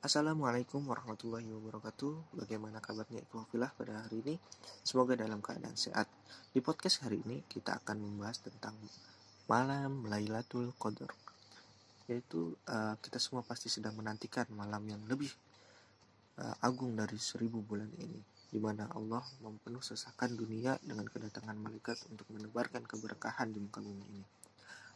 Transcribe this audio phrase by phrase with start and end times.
[0.00, 2.32] Assalamualaikum warahmatullahi wabarakatuh.
[2.32, 4.40] Bagaimana kabarnya Ikhwafilah pada hari ini?
[4.80, 6.08] Semoga dalam keadaan sehat.
[6.56, 8.72] Di podcast hari ini kita akan membahas tentang
[9.44, 11.12] Malam Lailatul Qadar.
[12.08, 15.28] Yaitu uh, kita semua pasti sedang menantikan malam yang lebih
[16.40, 18.24] uh, agung dari seribu bulan ini.
[18.48, 24.04] Di mana Allah mempenuh sesakan dunia dengan kedatangan malaikat untuk menebarkan keberkahan di muka bumi
[24.16, 24.24] ini.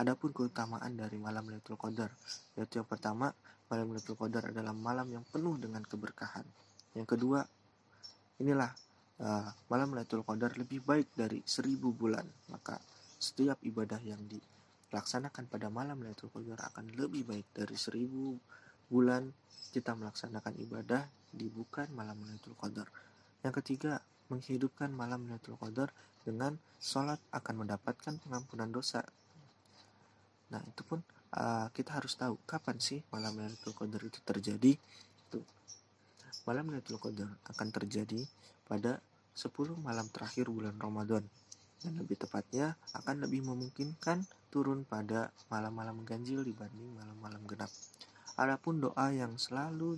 [0.00, 2.08] Adapun keutamaan dari malam Lailatul Qadar,
[2.56, 3.36] yaitu yang pertama,
[3.68, 6.48] malam Lailatul Qadar adalah malam yang penuh dengan keberkahan.
[6.96, 7.44] Yang kedua,
[8.40, 8.72] inilah
[9.20, 12.24] uh, malam Lailatul Qadar lebih baik dari seribu bulan.
[12.48, 12.80] Maka
[13.20, 18.40] setiap ibadah yang dilaksanakan pada malam Lailatul Qadar akan lebih baik dari seribu
[18.88, 19.28] bulan
[19.70, 22.88] kita melaksanakan ibadah di bukan malam Lailatul Qadar.
[23.44, 24.00] Yang ketiga,
[24.32, 25.92] menghidupkan malam Lailatul Qadar
[26.24, 29.04] dengan sholat akan mendapatkan pengampunan dosa
[30.50, 30.98] Nah, itu pun
[31.38, 34.74] uh, kita harus tahu kapan sih malam Lailatul Qadar itu terjadi.
[35.30, 35.46] Tuh.
[36.46, 38.26] Malam Lailatul Qadar akan terjadi
[38.66, 38.98] pada
[39.38, 41.22] 10 malam terakhir bulan Ramadan.
[41.80, 47.70] Dan lebih tepatnya akan lebih memungkinkan turun pada malam-malam ganjil dibanding malam-malam genap.
[48.36, 49.96] Adapun doa yang selalu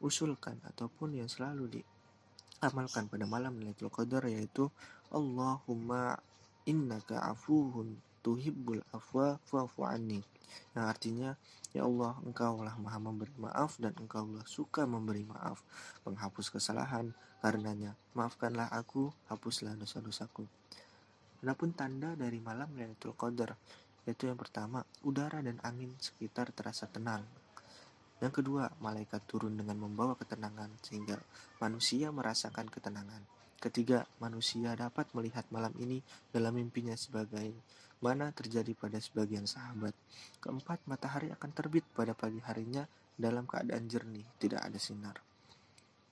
[0.00, 4.72] diusulkan uh, ataupun yang selalu diamalkan pada malam Lailatul Qadar yaitu
[5.12, 6.18] Allahumma
[6.66, 10.24] innaka afuhun tuhibbul afwa fa'fu anni.
[10.72, 11.30] Yang artinya
[11.76, 15.60] ya Allah engkau lah maha memberi maaf dan engkau lah suka memberi maaf
[16.08, 17.12] menghapus kesalahan.
[17.44, 20.48] Karenanya maafkanlah aku hapuslah dosa-dosaku.
[21.44, 23.52] Adapun tanda dari malam Lailatul Qadar
[24.08, 27.20] yaitu yang pertama udara dan angin sekitar terasa tenang.
[28.24, 31.20] Yang kedua malaikat turun dengan membawa ketenangan sehingga
[31.60, 37.48] manusia merasakan ketenangan Ketiga, manusia dapat melihat malam ini dalam mimpinya sebagai
[38.04, 39.96] mana terjadi pada sebagian sahabat.
[40.44, 42.84] Keempat, matahari akan terbit pada pagi harinya
[43.16, 45.16] dalam keadaan jernih, tidak ada sinar.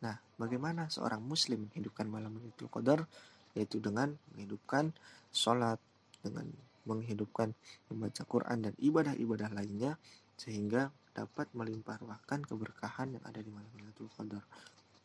[0.00, 3.05] Nah, bagaimana seorang muslim menghidupkan malam itu Qadar?
[3.53, 4.88] Yaitu dengan menghidupkan
[5.28, 5.76] sholat,
[6.25, 6.49] dengan
[6.88, 7.53] menghidupkan
[7.93, 10.00] membaca Quran dan ibadah-ibadah lainnya
[10.41, 12.00] sehingga dapat melimpah
[12.49, 14.41] keberkahan yang ada di malam Lailatul Qadar.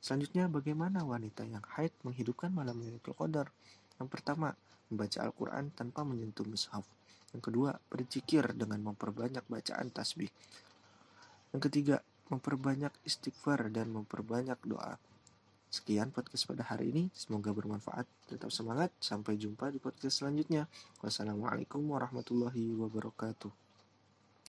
[0.07, 3.51] Selanjutnya, bagaimana wanita yang haid menghidupkan malam Lailatul Qadar?
[4.00, 4.56] Yang pertama,
[4.88, 6.88] membaca Al-Quran tanpa menyentuh mushaf.
[7.35, 10.31] Yang kedua, berzikir dengan memperbanyak bacaan tasbih.
[11.51, 12.00] Yang ketiga,
[12.31, 14.95] memperbanyak istighfar dan memperbanyak doa.
[15.68, 18.07] Sekian podcast pada hari ini, semoga bermanfaat.
[18.31, 20.72] Tetap semangat, sampai jumpa di podcast selanjutnya.
[21.03, 23.66] Wassalamualaikum warahmatullahi wabarakatuh.